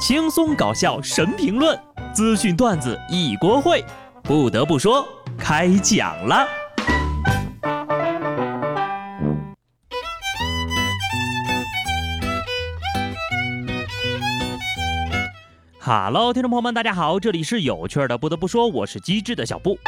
[0.00, 1.78] 轻松搞笑神评论，
[2.14, 3.84] 资讯段子一锅烩。
[4.22, 6.48] 不得不说，开讲了。
[15.78, 18.16] Hello，听众朋友们，大家好，这里是有趣的。
[18.16, 19.78] 不得不说，我是机智的小布。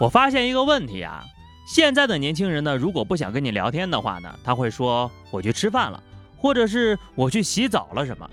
[0.00, 1.22] 我发现一个问题啊，
[1.68, 6.02] 现在的年轻人呢，如果不想跟你聊天的话呢，他会说我去吃饭了，
[6.38, 8.26] 或者是我去洗澡了什么。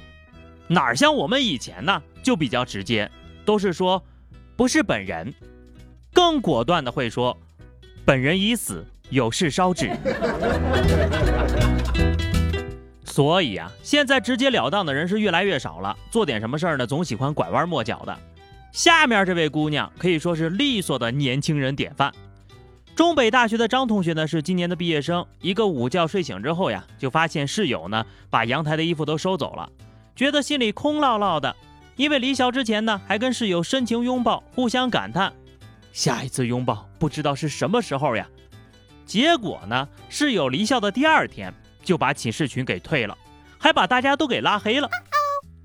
[0.67, 3.09] 哪像我们以前呢，就比较直接，
[3.45, 4.03] 都是说
[4.55, 5.33] 不是本人，
[6.13, 7.37] 更果断的会说
[8.05, 9.91] 本人已死，有事烧纸。
[13.03, 18.17] 所以啊，现在直截了当的人是越来越少了，做点什么事儿呢，总喜欢拐弯抹角的。
[18.71, 22.11] 下面这位姑娘可以说是利索的年轻人典范。
[22.95, 25.23] 中北大学的张同学呢，是今年的毕业生。
[25.41, 29.69] 一个午觉睡醒之后呀，就发现室友呢把阳台的衣服都收走了。
[30.15, 31.55] 觉得心里空落落的，
[31.95, 35.33] 因为离校之前呢，还跟室友深情拥抱，互相感叹，
[35.91, 38.27] 下一次拥抱不知道是什么时候呀。
[39.05, 43.17] 结果呢，室友离校的第二天就把寝室群给退了，
[43.57, 44.89] 还把大家都给拉黑了。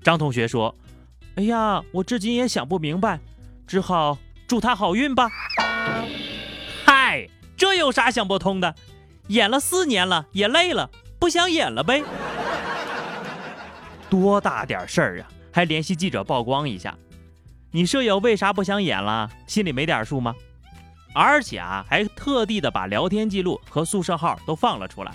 [0.03, 0.75] 张同学说
[1.35, 3.19] ：“哎呀，我至今也想不明白，
[3.67, 5.29] 只好祝他好运吧。”
[6.85, 8.73] 嗨，这有啥想不通的？
[9.27, 12.03] 演了四年了，也累了，不想演了呗。
[14.09, 15.29] 多大点事儿啊！
[15.51, 16.97] 还联系记者曝光一下，
[17.71, 19.29] 你舍友为啥不想演了？
[19.47, 20.33] 心里没点数吗？
[21.13, 25.11] 而且啊，还特地的把聊天记录和宿舍号都放了出来。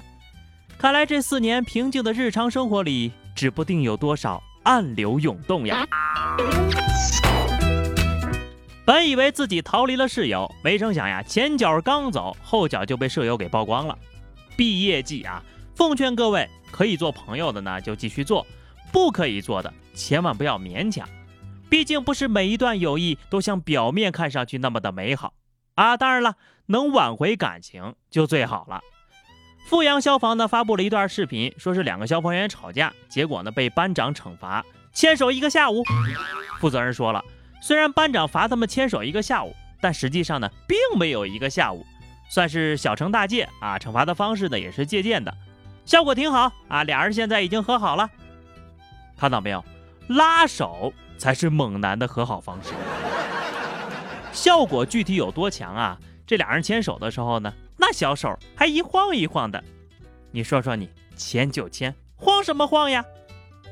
[0.77, 5.87] 看来这四年平静的日常生活里，指不定有多少暗流涌动呀！
[8.85, 13.97] 本以为自己逃离了室友，没成想呀，前脚刚走，后脚就被舍友给曝光了。
[14.57, 15.43] 毕业季啊，
[15.75, 18.47] 奉劝各位可以做朋友的呢，就继续做。
[18.95, 21.07] 不可以做的，千万不要勉强。
[21.69, 25.35] 毕竟不是每一段友谊都像表面看上去那么的美好
[25.75, 25.97] 啊！
[25.97, 26.37] 当然了，
[26.67, 28.81] 能挽回感情就最好了。
[29.69, 35.83] 阜阳消防呢发布了一段视频，说是两个消防员吵架，结果呢被班长惩罚牵手一个下午。
[36.61, 37.21] 负责人说了，
[37.61, 41.85] 虽然班长罚他们牵手一个下午，但实际上呢并没有一个下午，
[42.31, 43.77] 算是小惩大戒啊。
[43.77, 45.35] 惩罚的方式呢也是借鉴的，
[45.85, 46.85] 效果挺好啊。
[46.85, 48.09] 俩人现在已经和好了。
[49.17, 49.65] 看到没有，
[50.09, 52.71] 拉手才是猛男的和好方式。
[54.33, 55.99] 效果具体有多强啊？
[56.27, 59.63] 这俩人牵手的时候呢，那小手还一晃一晃的。
[60.31, 63.05] 你说说你，牵就牵，晃什么晃呀？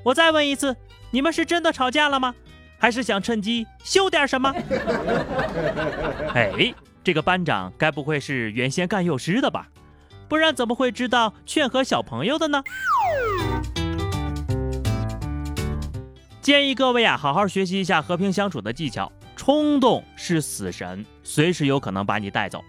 [0.04, 0.76] 我再问一次，
[1.10, 2.34] 你们是真的吵架了吗？
[2.78, 4.52] 还是想趁机秀点什么？
[6.34, 9.68] 哎，这个班长该不会是原先干幼师的吧？
[10.28, 12.62] 不然怎么会知道劝和小朋友的呢？
[16.42, 19.10] 建议各位啊，好好学习一下和平相处的技巧。
[19.36, 22.64] 冲动是死神，随时有可能把你带走。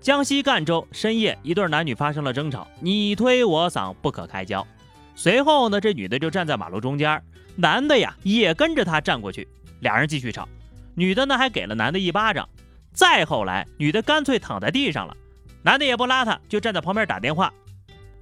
[0.00, 4.66] 江西赣州深夜，一对男女发生了争吵，你推我搡，不可开交。
[5.14, 7.22] 随后呢，这女的就站在马路中间，
[7.54, 9.46] 男的呀也跟着她站过去，
[9.78, 10.48] 俩人继续吵。
[10.96, 12.48] 女的呢还给了男的一巴掌。
[12.92, 15.16] 再后来，女的干脆躺在地上了，
[15.62, 17.52] 男的也不拉她，就站在旁边打电话。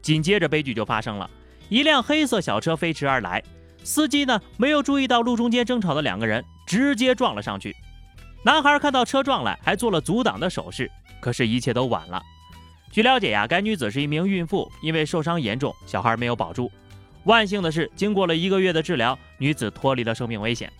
[0.02, 1.28] 紧接着悲剧就发生了，
[1.70, 3.42] 一辆黑色小车飞驰而来。
[3.84, 7.76] 司机呢没有注意到路中间争吵的两个人，直接撞了上去。
[8.44, 10.90] 男孩看到车撞来，还做了阻挡的手势，
[11.20, 12.22] 可是，一切都晚了。
[12.90, 16.70] 据了解呀，该女子是一名孕妇，因为受伤严重，小孩没有保住。
[17.24, 20.70] 万幸的是，经过了一个月的治疗，女子脱离了生命危险。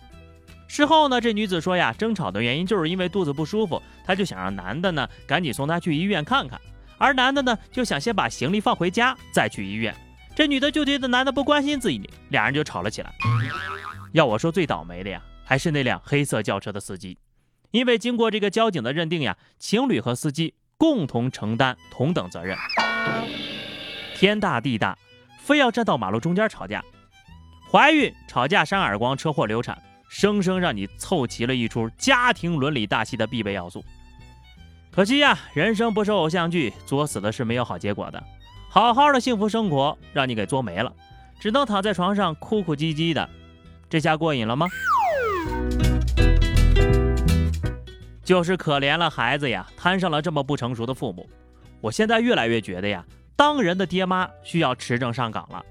[0.67, 6.59] 事后呢，这女子说呀，争吵的原因就是因为肚子不舒服，她就想让男的呢赶紧送她去医院看看，
[6.97, 9.93] 而男的呢就想先把行李放回家，再去医院。
[10.35, 13.11] 这女的就觉得男的不关心自己，俩人就吵了起来。
[14.11, 17.17] 要我说，最倒霉的呀，还是那辆黑色轿车的司机，
[17.71, 22.57] 因为经过这个交警的认定呀，情侣和司机共同承担同等责任。
[24.15, 24.97] 天大地大，
[25.39, 26.83] 非要站到马路中间吵架，
[27.71, 33.83] 怀孕、吵架、扇耳光、车祸、流产，生生让你凑齐了一出家庭伦理大戏的必备要素。
[34.91, 38.21] 可惜呀，人生不是偶像剧，作死的是没有好结果的。
[38.75, 40.91] 好好的幸福生活让你给作没了，
[41.39, 43.29] 只能躺在床上哭哭唧唧的，
[43.89, 44.67] 这下过瘾了吗？
[48.21, 51.25] 就是可怜了孩子呀，摊上了这么不成熟的父母。
[51.79, 53.05] 我现在越来越觉得呀，
[53.37, 55.63] 当人的爹妈需要持证上岗了。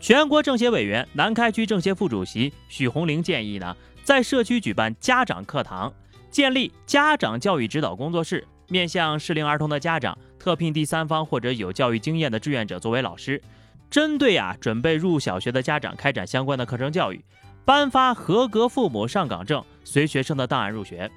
[0.00, 5.92] 全国政协委员、南开区政协副主席许红玲建议呢，在社区举办家长课堂，
[6.32, 10.18] 建立家长教育指导工作室，面向适龄儿童的家长。
[10.44, 13.40] 特聘第三方或者有教育经验的志愿者作为老师，
[13.88, 17.24] 针对啊准备入小学的家长开展相关的课程教育，
[17.64, 21.10] 颁发合格父母上岗证，随学生的档案入学。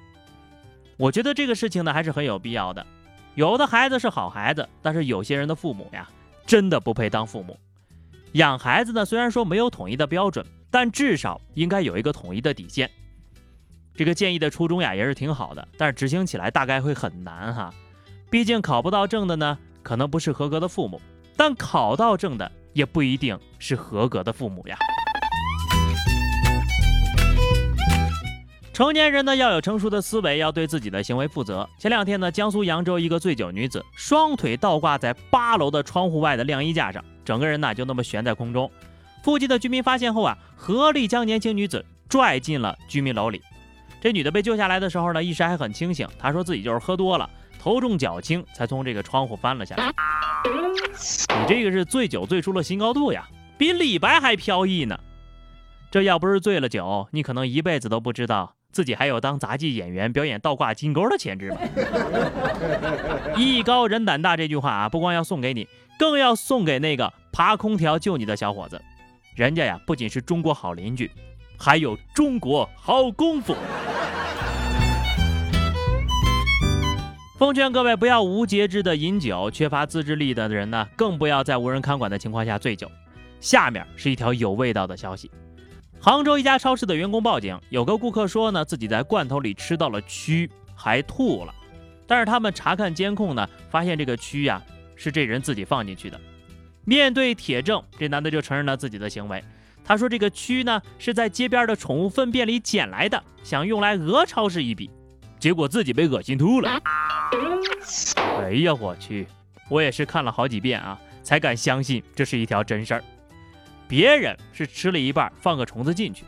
[0.96, 2.86] 我觉得这个事情呢还是很有必要的。
[3.34, 6.08] 有的孩子是好孩子，但是有些人的父母呀，
[6.46, 7.54] 真的不配当父母。
[8.32, 12.90] 养孩子呢，虽然说没有统一的标准，但至少应该有一个统一的底线。
[13.94, 17.74] 这个建议的初衷呀，也是挺好的，但是执行起来大概会很难哈。
[18.30, 20.98] 毕竟考不到证的呢，可能不是合格的父母；
[21.34, 24.76] 但考到证的，也不一定是合格的父母呀。
[28.74, 31.68] 成年人呢要有成熟的思维，要对自己的行为负责。
[31.78, 38.70] 前两天呢，江苏扬州一个醉酒女子双腿倒挂在八楼的窗户外的晾衣架上，整个人呢就那么悬在空中。
[39.22, 43.42] 附近的居民发现后啊，合力将年轻女子拽进了居民楼里。
[44.00, 46.06] 这女的被救下来的时候呢，意识还很清醒。
[46.16, 47.28] 她说自己就是喝多了，
[47.68, 49.92] 头重脚轻，才从这个窗户翻了下来。
[51.38, 53.28] 你这个是醉酒醉出了新高度呀，
[53.58, 54.98] 比李白还飘逸呢。
[55.90, 58.54] 这要不是醉了酒，你可能一辈子都不知道。
[58.72, 61.58] 自己还有当杂技演员表演倒挂金钩的潜质吗？
[63.36, 65.68] 艺高人胆大这句话啊，不光要送给你，
[65.98, 68.80] 更要送给那个爬空调救你的小伙子。
[69.36, 71.10] 人家呀，不仅是中国好邻居，
[71.58, 73.54] 还有中国好功夫。
[77.38, 82.90] 奉劝各位不要无节制的饮酒，缺乏自制力的人呢，更不要在无人看管的情况下醉酒。
[83.38, 85.30] 下面是一条有味道的消息。
[86.00, 91.54] 杭州一家超市的员工报警，有个顾客说呢，自己在罐头里吃到了蛆，还吐了。
[92.08, 94.60] 但是他们查看监控呢，发现这个蛆呀
[94.96, 96.20] 是这人自己放进去的。
[96.84, 99.44] 面对铁证，这男的就承认了自己的行为。
[99.84, 104.90] 他说这个蛆呢是在街边的宠物粪便里捡来的，想用来讹超市一笔，
[105.38, 106.80] 结果自己被恶心吐了。
[108.42, 109.26] 哎呀，我去！
[109.68, 113.04] 我也是看了好几遍啊，才敢相信这是一条真事儿。
[113.86, 116.24] 别人是吃了一半，放个虫子进去，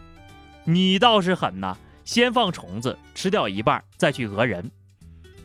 [0.64, 1.76] 你倒是狠呐！
[2.04, 4.70] 先放虫子，吃掉一半，再去讹人，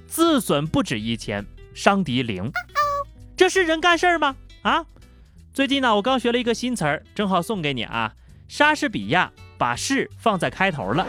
[0.07, 2.51] 自损不止一千，伤敌零，
[3.35, 4.35] 这是人干事儿吗？
[4.61, 4.85] 啊！
[5.53, 8.13] 最近呢，我刚学了一个新词儿，正好送给你啊！
[8.47, 11.05] 莎士比亚把“是”放在开头了。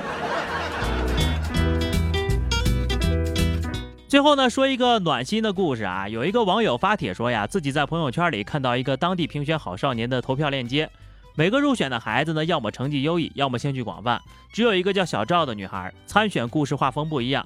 [4.09, 6.09] 最后呢，说一个暖心的故事啊。
[6.09, 10.89] 有一个网友发帖说呀，自己在朋友圈里看到一个当地评选好少年的投票链接，
[11.35, 14.23] 每个入选的孩子呢，要么成绩优异，要么兴趣广泛。
[14.53, 17.45] 只有一个叫小赵的女孩参选，故事画风不一样。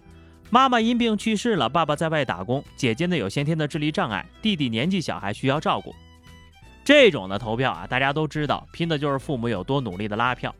[0.50, 5.94] 妈妈因病去世了，爸爸在外打工，姐姐呢有先天的智力障碍，弟弟年纪小还需要照顾。
[6.84, 10.54] 这种的投票啊，大家都知道，拼的就是父母有多努力的拉票。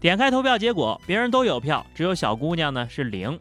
[0.00, 3.38] 点开投票结果，别人都有票，只有小姑娘呢是零。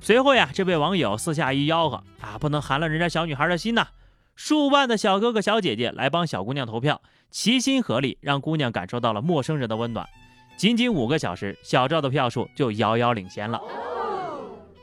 [0.00, 3.88] 随后呀，这位网友私下一吆喝啊，不能寒了人家小女孩的心呐！
[4.34, 10.08] 数万的小哥哥小姐姐来帮小姑娘投票，齐心合力让姑娘感受到了陌生人的温暖。
[10.56, 13.60] 仅仅五个小时，小赵的票数就遥遥领先了。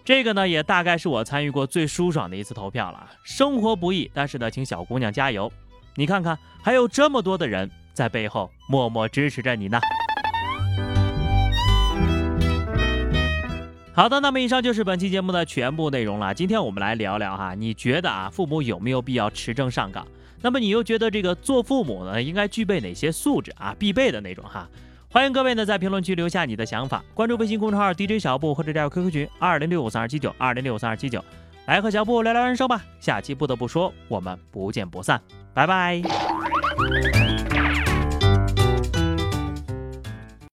[0.05, 3.09] 这个呢，也大概是我参与过最舒爽的一次投票了。
[3.23, 5.51] 生活不易，但是呢，请小姑娘加油！
[5.95, 9.79] 你看看，还有这么多的人在背后默默支持着你呢。
[13.97, 16.31] 好的，那么以上就是本期节目的全部内容了。
[16.31, 20.05] 今天我们来聊聊哈，你觉得啊，父母有没有必要持证上岗？
[20.39, 23.75] 那么你又觉得这个做父母呢，应该具备哪些素质啊？
[23.79, 24.69] 必备的那种哈？
[25.09, 31.25] 欢迎各位呢在评论区留下你的想法，关注微信公众号 DJ 小布或者加入 QQ 群二零六五三二七九二零六五三二七九，
[31.65, 32.79] 来和小布聊聊人生吧。
[32.99, 35.19] 下期不得不说，我们不见不散，
[35.55, 36.03] 拜拜。